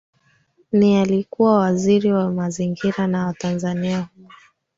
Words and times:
ni 0.71 0.97
aliyekuwa 0.97 1.57
waziri 1.59 2.11
wa 2.13 2.31
mazingira 2.31 3.07
na 3.07 3.25
watanzania 3.27 4.09
huyo 4.15 4.29